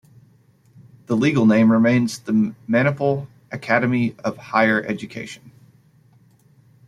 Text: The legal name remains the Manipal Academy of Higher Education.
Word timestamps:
The 1.05 1.15
legal 1.15 1.45
name 1.45 1.71
remains 1.71 2.17
the 2.17 2.55
Manipal 2.67 3.27
Academy 3.51 4.15
of 4.25 4.35
Higher 4.35 4.81
Education. 4.83 5.51